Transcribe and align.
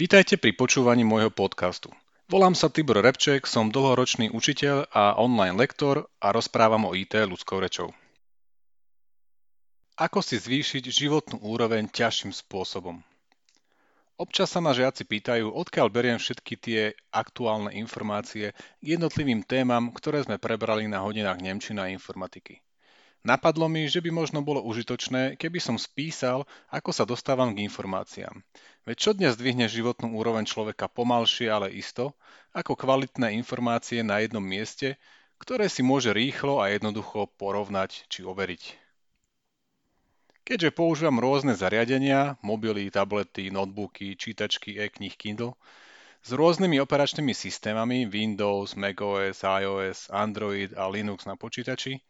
Vítajte 0.00 0.40
pri 0.40 0.56
počúvaní 0.56 1.04
môjho 1.04 1.28
podcastu. 1.28 1.92
Volám 2.24 2.56
sa 2.56 2.72
Tibor 2.72 3.04
Repček, 3.04 3.44
som 3.44 3.68
dlhoročný 3.68 4.32
učiteľ 4.32 4.88
a 4.88 5.20
online 5.20 5.60
lektor 5.60 6.08
a 6.24 6.32
rozprávam 6.32 6.88
o 6.88 6.96
IT 6.96 7.20
ľudskou 7.20 7.60
rečou. 7.60 7.92
Ako 10.00 10.24
si 10.24 10.40
zvýšiť 10.40 10.88
životnú 10.88 11.44
úroveň 11.44 11.92
ťažším 11.92 12.32
spôsobom? 12.32 13.04
Občas 14.16 14.48
sa 14.48 14.64
ma 14.64 14.72
žiaci 14.72 15.04
pýtajú, 15.04 15.52
odkiaľ 15.52 15.92
beriem 15.92 16.16
všetky 16.16 16.56
tie 16.56 16.96
aktuálne 17.12 17.68
informácie 17.76 18.56
k 18.56 18.84
jednotlivým 18.96 19.44
témam, 19.44 19.92
ktoré 19.92 20.24
sme 20.24 20.40
prebrali 20.40 20.88
na 20.88 21.04
hodinách 21.04 21.44
Nemčina 21.44 21.84
a 21.84 21.92
informatiky. 21.92 22.64
Napadlo 23.20 23.68
mi, 23.68 23.84
že 23.84 24.00
by 24.00 24.08
možno 24.08 24.40
bolo 24.40 24.64
užitočné, 24.64 25.36
keby 25.36 25.60
som 25.60 25.76
spísal, 25.76 26.48
ako 26.72 26.88
sa 26.88 27.04
dostávam 27.04 27.52
k 27.52 27.68
informáciám. 27.68 28.40
Veď 28.88 28.96
čo 28.96 29.10
dnes 29.12 29.36
dvihne 29.36 29.68
životnú 29.68 30.16
úroveň 30.16 30.48
človeka 30.48 30.88
pomalšie, 30.88 31.52
ale 31.52 31.68
isto, 31.68 32.16
ako 32.56 32.80
kvalitné 32.80 33.36
informácie 33.36 34.00
na 34.00 34.24
jednom 34.24 34.40
mieste, 34.40 34.96
ktoré 35.36 35.68
si 35.68 35.84
môže 35.84 36.16
rýchlo 36.16 36.64
a 36.64 36.72
jednoducho 36.72 37.28
porovnať 37.36 38.08
či 38.08 38.24
overiť. 38.24 38.62
Keďže 40.48 40.72
používam 40.72 41.20
rôzne 41.20 41.52
zariadenia, 41.52 42.40
mobily, 42.40 42.88
tablety, 42.88 43.52
notebooky, 43.52 44.16
čítačky, 44.16 44.80
e-knih 44.80 45.14
Kindle, 45.20 45.60
s 46.24 46.32
rôznymi 46.32 46.80
operačnými 46.80 47.36
systémami 47.36 48.08
Windows, 48.08 48.80
macOS, 48.80 49.44
iOS, 49.44 50.08
Android 50.08 50.72
a 50.72 50.88
Linux 50.88 51.28
na 51.28 51.36
počítači, 51.36 52.00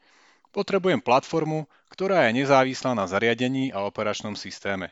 Potrebujem 0.50 0.98
platformu, 0.98 1.70
ktorá 1.90 2.26
je 2.26 2.42
nezávislá 2.42 2.94
na 2.94 3.06
zariadení 3.06 3.70
a 3.70 3.86
operačnom 3.86 4.34
systéme. 4.34 4.90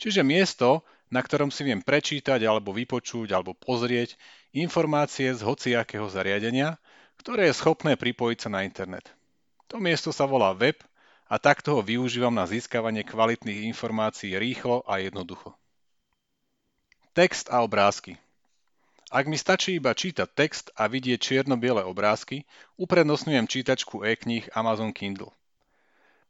Čiže 0.00 0.24
miesto, 0.24 0.80
na 1.12 1.20
ktorom 1.20 1.52
si 1.52 1.68
viem 1.68 1.84
prečítať 1.84 2.40
alebo 2.48 2.72
vypočuť 2.72 3.36
alebo 3.36 3.52
pozrieť 3.52 4.16
informácie 4.56 5.28
z 5.36 5.44
hociakého 5.44 6.08
zariadenia, 6.08 6.80
ktoré 7.20 7.52
je 7.52 7.58
schopné 7.60 8.00
pripojiť 8.00 8.48
sa 8.48 8.48
na 8.48 8.64
internet. 8.64 9.04
To 9.68 9.76
miesto 9.76 10.08
sa 10.10 10.24
volá 10.24 10.56
web 10.56 10.80
a 11.28 11.36
takto 11.36 11.76
ho 11.76 11.82
využívam 11.84 12.32
na 12.32 12.48
získavanie 12.48 13.04
kvalitných 13.04 13.68
informácií 13.68 14.34
rýchlo 14.40 14.82
a 14.88 14.98
jednoducho. 14.98 15.52
Text 17.12 17.52
a 17.52 17.60
obrázky. 17.60 18.16
Ak 19.10 19.26
mi 19.26 19.34
stačí 19.34 19.74
iba 19.74 19.90
čítať 19.90 20.30
text 20.30 20.70
a 20.78 20.86
vidieť 20.86 21.18
čierno-biele 21.18 21.82
obrázky, 21.82 22.46
uprednostňujem 22.78 23.50
čítačku 23.50 24.06
e-kníh 24.06 24.46
Amazon 24.54 24.94
Kindle. 24.94 25.34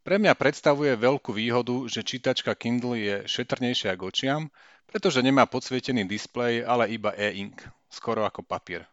Pre 0.01 0.17
mňa 0.17 0.33
predstavuje 0.33 0.97
veľkú 0.97 1.37
výhodu, 1.37 1.77
že 1.93 2.01
čítačka 2.01 2.57
Kindle 2.57 2.97
je 2.97 3.17
šetrnejšia 3.29 3.93
k 3.93 4.01
očiam, 4.01 4.43
pretože 4.89 5.21
nemá 5.21 5.45
podsvietený 5.45 6.09
displej, 6.09 6.65
ale 6.65 6.89
iba 6.89 7.13
e-ink, 7.13 7.61
skoro 7.93 8.25
ako 8.25 8.41
papier. 8.49 8.89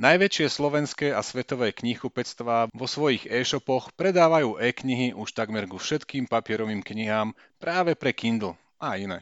Najväčšie 0.00 0.48
slovenské 0.48 1.12
a 1.12 1.20
svetové 1.20 1.76
knihkupectvá 1.76 2.72
vo 2.72 2.86
svojich 2.88 3.28
e-shopoch 3.28 3.92
predávajú 4.00 4.56
e-knihy 4.64 5.12
už 5.12 5.36
takmer 5.36 5.68
ku 5.68 5.76
všetkým 5.76 6.24
papierovým 6.24 6.80
knihám 6.80 7.36
práve 7.60 7.92
pre 7.92 8.16
Kindle 8.16 8.56
a 8.80 8.96
iné. 8.96 9.20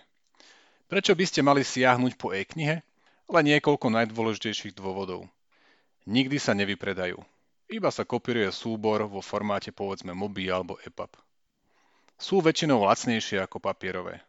Prečo 0.87 1.19
by 1.19 1.25
ste 1.27 1.43
mali 1.43 1.67
siahnuť 1.67 2.15
po 2.15 2.31
e-knihe? 2.31 2.87
Len 3.27 3.45
niekoľko 3.51 3.91
najdôležitejších 3.91 4.79
dôvodov. 4.79 5.27
Nikdy 6.07 6.39
sa 6.39 6.55
nevypredajú. 6.55 7.19
Iba 7.67 7.91
sa 7.91 8.07
kopíruje 8.07 8.47
súbor 8.55 9.03
vo 9.11 9.19
formáte 9.19 9.75
povedzme 9.75 10.15
MOBI 10.15 10.47
alebo 10.55 10.79
EPUB. 10.87 11.19
Sú 12.15 12.39
väčšinou 12.39 12.87
lacnejšie 12.87 13.43
ako 13.43 13.59
papierové. 13.59 14.23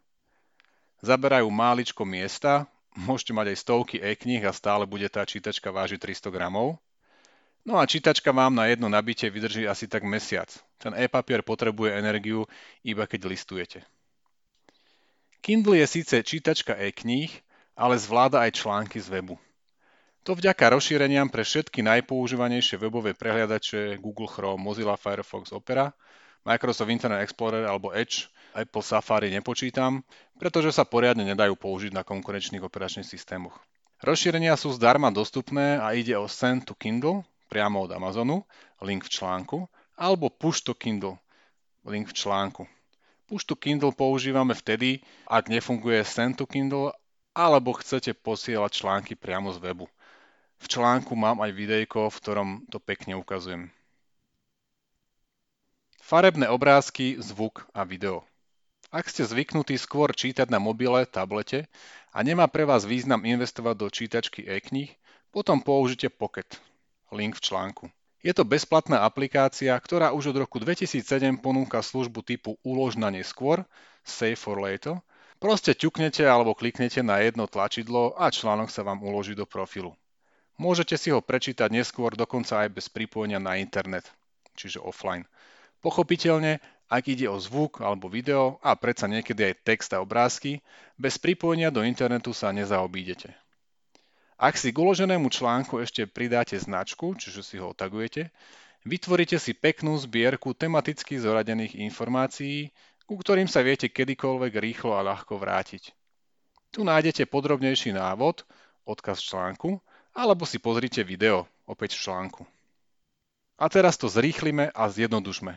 Zaberajú 1.05 1.45
máličko 1.53 2.01
miesta, 2.01 2.65
môžete 2.97 3.37
mať 3.37 3.53
aj 3.53 3.57
stovky 3.61 3.95
e-knih 4.01 4.41
a 4.49 4.51
stále 4.51 4.89
bude 4.89 5.05
tá 5.05 5.21
čítačka 5.21 5.69
vážiť 5.69 6.01
300 6.01 6.33
gramov. 6.33 6.81
No 7.61 7.77
a 7.77 7.85
čítačka 7.85 8.33
vám 8.33 8.57
na 8.57 8.65
jedno 8.65 8.89
nabitie 8.89 9.29
vydrží 9.29 9.69
asi 9.69 9.85
tak 9.85 10.01
mesiac. 10.01 10.49
Ten 10.81 10.97
e-papier 10.97 11.45
potrebuje 11.45 11.93
energiu 11.93 12.49
iba 12.81 13.05
keď 13.05 13.29
listujete. 13.29 13.79
Kindle 15.45 15.77
je 15.77 15.85
síce 15.85 16.15
čítačka 16.25 16.73
e-kníh, 16.73 17.29
ale 17.77 17.95
zvláda 18.01 18.41
aj 18.41 18.57
články 18.57 18.97
z 18.97 19.13
webu. 19.13 19.37
To 20.25 20.35
vďaka 20.35 20.75
rozšíreniam 20.75 21.31
pre 21.31 21.45
všetky 21.47 21.85
najpoužívanejšie 21.85 22.75
webové 22.81 23.15
prehliadače 23.15 24.01
Google 24.03 24.27
Chrome, 24.27 24.59
Mozilla 24.59 24.99
Firefox, 24.99 25.55
Opera, 25.55 25.95
Microsoft 26.43 26.91
Internet 26.91 27.23
Explorer 27.23 27.63
alebo 27.63 27.95
Edge, 27.95 28.27
Apple 28.51 28.83
Safari 28.83 29.31
nepočítam, 29.31 30.03
pretože 30.35 30.73
sa 30.75 30.83
poriadne 30.83 31.23
nedajú 31.23 31.55
použiť 31.55 31.93
na 31.93 32.03
konkurenčných 32.03 32.65
operačných 32.65 33.07
systémoch. 33.07 33.55
Rozšírenia 34.03 34.57
sú 34.59 34.73
zdarma 34.75 35.13
dostupné 35.13 35.79
a 35.79 35.93
ide 35.93 36.17
o 36.19 36.27
Send 36.27 36.67
to 36.67 36.75
Kindle, 36.75 37.23
priamo 37.47 37.87
od 37.87 37.95
Amazonu, 37.95 38.43
link 38.83 39.07
v 39.07 39.13
článku, 39.13 39.57
alebo 39.95 40.27
Push 40.27 40.65
to 40.67 40.75
Kindle, 40.75 41.21
link 41.87 42.11
v 42.11 42.17
článku. 42.17 42.67
Push 43.31 43.47
to 43.47 43.55
Kindle 43.55 43.95
používame 43.95 44.51
vtedy, 44.53 44.99
ak 45.23 45.47
nefunguje 45.47 46.03
Send 46.03 46.35
to 46.35 46.45
Kindle 46.45 46.91
alebo 47.37 47.77
chcete 47.77 48.17
posielať 48.17 48.81
články 48.81 49.13
priamo 49.13 49.53
z 49.53 49.61
webu. 49.61 49.85
V 50.57 50.65
článku 50.65 51.13
mám 51.13 51.37
aj 51.45 51.53
videjko, 51.53 52.09
v 52.09 52.17
ktorom 52.17 52.49
to 52.73 52.81
pekne 52.81 53.13
ukazujem. 53.13 53.69
Farebné 56.01 56.49
obrázky, 56.49 57.21
zvuk 57.21 57.69
a 57.77 57.85
video. 57.85 58.25
Ak 58.89 59.11
ste 59.11 59.21
zvyknutí 59.21 59.77
skôr 59.77 60.15
čítať 60.17 60.49
na 60.49 60.57
mobile, 60.57 61.05
tablete 61.05 61.69
a 62.09 62.23
nemá 62.25 62.49
pre 62.49 62.65
vás 62.65 62.87
význam 62.87 63.21
investovať 63.21 63.75
do 63.77 63.87
čítačky 63.91 64.41
e-knih, 64.47 64.89
potom 65.29 65.61
použite 65.61 66.09
Pocket. 66.09 66.57
Link 67.13 67.37
v 67.37 67.43
článku. 67.43 67.85
Je 68.25 68.33
to 68.33 68.47
bezplatná 68.47 69.05
aplikácia, 69.05 69.77
ktorá 69.77 70.09
už 70.15 70.33
od 70.33 70.47
roku 70.47 70.57
2007 70.57 71.37
ponúka 71.37 71.83
službu 71.85 72.25
typu 72.25 72.57
ulož 72.65 72.97
na 72.97 73.13
neskôr, 73.13 73.61
Save 74.07 74.39
for 74.39 74.57
Later, 74.57 75.03
Proste 75.37 75.77
ťuknete 75.77 76.25
alebo 76.25 76.57
kliknete 76.57 77.05
na 77.05 77.21
jedno 77.21 77.45
tlačidlo 77.45 78.17
a 78.17 78.33
článok 78.33 78.73
sa 78.73 78.81
vám 78.81 79.05
uloží 79.05 79.37
do 79.37 79.45
profilu. 79.45 79.93
Môžete 80.57 80.97
si 80.97 81.13
ho 81.13 81.21
prečítať 81.21 81.69
neskôr 81.69 82.17
dokonca 82.17 82.65
aj 82.65 82.73
bez 82.73 82.89
pripojenia 82.89 83.37
na 83.37 83.61
internet, 83.61 84.09
čiže 84.57 84.81
offline. 84.81 85.29
Pochopiteľne, 85.85 86.57
ak 86.89 87.03
ide 87.13 87.29
o 87.29 87.37
zvuk 87.37 87.85
alebo 87.85 88.09
video 88.09 88.57
a 88.65 88.73
predsa 88.73 89.05
niekedy 89.05 89.53
aj 89.53 89.61
text 89.61 89.93
a 89.93 90.01
obrázky, 90.01 90.65
bez 90.97 91.21
pripojenia 91.21 91.69
do 91.69 91.85
internetu 91.85 92.33
sa 92.33 92.49
nezaobídete. 92.49 93.37
Ak 94.41 94.57
si 94.57 94.73
k 94.73 94.77
uloženému 94.81 95.29
článku 95.29 95.77
ešte 95.77 96.09
pridáte 96.09 96.57
značku, 96.57 97.13
čiže 97.13 97.45
si 97.45 97.55
ho 97.61 97.77
otagujete, 97.77 98.33
vytvoríte 98.89 99.37
si 99.37 99.53
peknú 99.53 99.93
zbierku 100.01 100.57
tematicky 100.57 101.21
zoradených 101.21 101.77
informácií, 101.77 102.73
ku 103.07 103.15
ktorým 103.15 103.47
sa 103.47 103.63
viete 103.63 103.87
kedykoľvek 103.87 104.53
rýchlo 104.59 104.99
a 104.99 105.01
ľahko 105.01 105.39
vrátiť. 105.39 105.95
Tu 106.75 106.83
nájdete 106.83 107.23
podrobnejší 107.31 107.95
návod, 107.95 108.43
odkaz 108.83 109.23
článku, 109.23 109.79
alebo 110.11 110.43
si 110.43 110.59
pozrite 110.59 111.07
video, 111.07 111.47
opäť 111.63 111.95
v 111.95 112.03
článku. 112.03 112.43
A 113.57 113.71
teraz 113.71 113.95
to 113.95 114.11
zrýchlime 114.11 114.69
a 114.75 114.83
zjednodušme. 114.91 115.55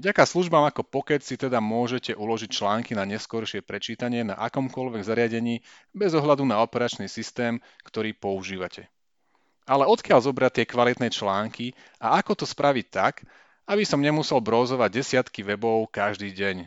Vďaka 0.00 0.24
službám 0.24 0.64
ako 0.72 0.80
Pocket 0.80 1.20
si 1.20 1.36
teda 1.36 1.60
môžete 1.60 2.16
uložiť 2.16 2.48
články 2.48 2.96
na 2.96 3.04
neskoršie 3.04 3.60
prečítanie 3.60 4.24
na 4.24 4.32
akomkoľvek 4.40 5.04
zariadení 5.04 5.60
bez 5.92 6.16
ohľadu 6.16 6.48
na 6.48 6.64
operačný 6.64 7.04
systém, 7.04 7.60
ktorý 7.84 8.16
používate. 8.16 8.88
Ale 9.68 9.84
odkiaľ 9.84 10.24
zobrať 10.24 10.52
tie 10.56 10.66
kvalitné 10.66 11.12
články 11.12 11.76
a 12.00 12.16
ako 12.16 12.32
to 12.32 12.46
spraviť 12.48 12.86
tak, 12.88 13.20
aby 13.70 13.86
som 13.86 14.02
nemusel 14.02 14.42
brózovať 14.42 14.90
desiatky 14.90 15.46
webov 15.46 15.86
každý 15.94 16.34
deň. 16.34 16.66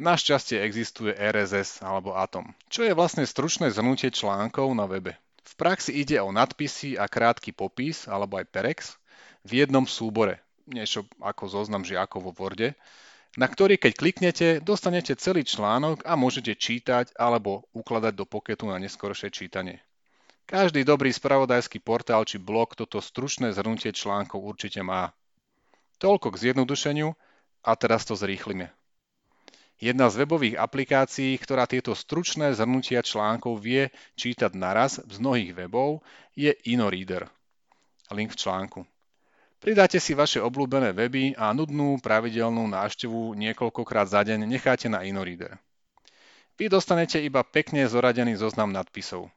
Našťastie 0.00 0.64
existuje 0.64 1.12
RSS 1.12 1.84
alebo 1.84 2.16
Atom, 2.16 2.56
čo 2.72 2.88
je 2.88 2.96
vlastne 2.96 3.28
stručné 3.28 3.68
zhrnutie 3.68 4.08
článkov 4.08 4.72
na 4.72 4.88
webe. 4.88 5.20
V 5.44 5.52
praxi 5.60 5.92
ide 6.00 6.16
o 6.24 6.32
nadpisy 6.32 6.96
a 6.96 7.04
krátky 7.04 7.52
popis 7.52 8.08
alebo 8.08 8.40
aj 8.40 8.48
perex 8.48 8.96
v 9.44 9.60
jednom 9.60 9.84
súbore, 9.84 10.40
niečo 10.64 11.04
ako 11.20 11.52
zoznam 11.52 11.84
žiakov 11.84 12.24
vo 12.24 12.32
Worde, 12.32 12.72
na 13.36 13.44
ktorý 13.44 13.76
keď 13.76 13.92
kliknete, 13.92 14.48
dostanete 14.64 15.12
celý 15.20 15.44
článok 15.44 16.08
a 16.08 16.16
môžete 16.16 16.56
čítať 16.56 17.12
alebo 17.20 17.68
ukladať 17.76 18.16
do 18.16 18.24
poketu 18.24 18.72
na 18.72 18.80
neskoršie 18.80 19.28
čítanie. 19.28 19.84
Každý 20.48 20.80
dobrý 20.82 21.12
spravodajský 21.12 21.84
portál 21.84 22.24
či 22.24 22.40
blog 22.40 22.72
toto 22.72 23.04
stručné 23.04 23.52
zhrnutie 23.52 23.92
článkov 23.92 24.40
určite 24.40 24.80
má. 24.80 25.12
Toľko 26.00 26.32
k 26.32 26.40
zjednodušeniu 26.48 27.12
a 27.60 27.70
teraz 27.76 28.08
to 28.08 28.16
zrýchlime. 28.16 28.72
Jedna 29.80 30.12
z 30.12 30.24
webových 30.24 30.60
aplikácií, 30.60 31.36
ktorá 31.40 31.64
tieto 31.64 31.96
stručné 31.96 32.52
zhrnutia 32.52 33.04
článkov 33.04 33.60
vie 33.60 33.92
čítať 34.16 34.52
naraz 34.52 35.00
z 35.00 35.16
mnohých 35.20 35.56
webov, 35.56 36.04
je 36.36 36.52
InnoReader. 36.68 37.28
Link 38.12 38.32
v 38.32 38.40
článku. 38.40 38.80
Pridáte 39.60 40.00
si 40.00 40.16
vaše 40.16 40.40
obľúbené 40.40 40.96
weby 40.96 41.36
a 41.36 41.52
nudnú 41.52 42.00
pravidelnú 42.00 42.64
návštevu 42.64 43.36
niekoľkokrát 43.36 44.08
za 44.08 44.24
deň 44.24 44.48
necháte 44.48 44.88
na 44.88 45.04
InnoReader. 45.04 45.60
Vy 46.56 46.72
dostanete 46.72 47.20
iba 47.20 47.44
pekne 47.44 47.84
zoradený 47.84 48.40
zoznam 48.40 48.72
nadpisov. 48.72 49.28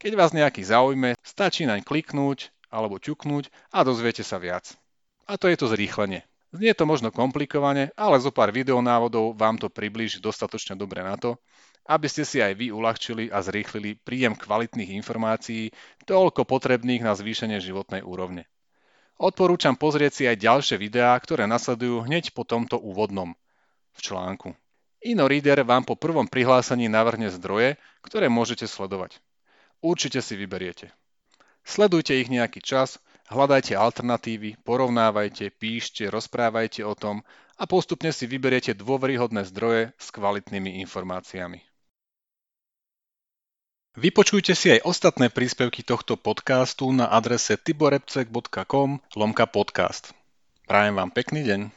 Keď 0.00 0.12
vás 0.16 0.32
nejaký 0.32 0.64
zaujme, 0.64 1.16
stačí 1.20 1.68
naň 1.68 1.84
kliknúť 1.84 2.52
alebo 2.72 2.96
ťuknúť 2.96 3.52
a 3.72 3.84
dozviete 3.84 4.24
sa 4.24 4.40
viac. 4.40 4.72
A 5.30 5.38
to 5.38 5.46
je 5.46 5.54
to 5.54 5.70
zrýchlenie. 5.70 6.26
Znie 6.50 6.74
to 6.74 6.82
možno 6.82 7.14
komplikovane, 7.14 7.94
ale 7.94 8.18
zo 8.18 8.34
pár 8.34 8.50
videonávodov 8.50 9.38
vám 9.38 9.62
to 9.62 9.70
priblíži 9.70 10.18
dostatočne 10.18 10.74
dobre 10.74 11.06
na 11.06 11.14
to, 11.14 11.38
aby 11.86 12.10
ste 12.10 12.26
si 12.26 12.42
aj 12.42 12.58
vy 12.58 12.74
uľahčili 12.74 13.30
a 13.30 13.38
zrýchlili 13.38 13.94
príjem 13.94 14.34
kvalitných 14.34 14.90
informácií, 14.98 15.70
toľko 16.02 16.42
potrebných 16.42 17.06
na 17.06 17.14
zvýšenie 17.14 17.62
životnej 17.62 18.02
úrovne. 18.02 18.50
Odporúčam 19.22 19.78
pozrieť 19.78 20.12
si 20.18 20.22
aj 20.26 20.42
ďalšie 20.42 20.76
videá, 20.82 21.14
ktoré 21.22 21.46
nasledujú 21.46 22.10
hneď 22.10 22.34
po 22.34 22.42
tomto 22.42 22.82
úvodnom 22.82 23.38
v 23.94 23.98
článku. 24.02 24.58
InnoReader 25.06 25.62
vám 25.62 25.86
po 25.86 25.94
prvom 25.94 26.26
prihlásení 26.26 26.90
navrhne 26.90 27.30
zdroje, 27.30 27.78
ktoré 28.02 28.26
môžete 28.26 28.66
sledovať 28.66 29.22
určite 29.80 30.20
si 30.20 30.36
vyberiete. 30.36 30.92
Sledujte 31.64 32.16
ich 32.16 32.32
nejaký 32.32 32.60
čas, 32.64 33.00
hľadajte 33.30 33.78
alternatívy, 33.78 34.58
porovnávajte, 34.66 35.54
píšte, 35.54 36.10
rozprávajte 36.10 36.82
o 36.82 36.98
tom 36.98 37.22
a 37.56 37.64
postupne 37.64 38.10
si 38.10 38.26
vyberiete 38.26 38.74
dôveryhodné 38.74 39.46
zdroje 39.46 39.94
s 39.96 40.06
kvalitnými 40.10 40.82
informáciami. 40.84 41.62
Vypočujte 43.98 44.54
si 44.54 44.70
aj 44.70 44.86
ostatné 44.86 45.34
príspevky 45.34 45.82
tohto 45.82 46.14
podcastu 46.14 46.86
na 46.94 47.10
adrese 47.10 47.58
tiborepcek.com 47.58 49.02
lomka 49.18 49.46
podcast. 49.50 50.14
Prajem 50.70 50.94
vám 50.94 51.10
pekný 51.10 51.42
deň. 51.42 51.74